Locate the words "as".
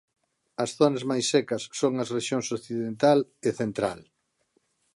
0.63-0.69, 2.03-2.11